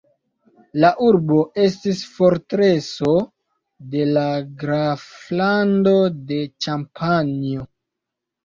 La 0.83 0.89
urbo 1.07 1.41
estis 1.63 1.99
fortreso 2.13 3.13
de 3.93 4.07
la 4.15 4.25
graflando 4.65 5.95
de 6.33 6.41
Ĉampanjo. 6.67 7.69